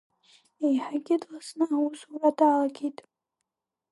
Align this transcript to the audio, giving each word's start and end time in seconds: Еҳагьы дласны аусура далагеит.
Еҳагьы 0.67 1.15
дласны 1.21 1.65
аусура 1.75 2.29
далагеит. 2.37 2.97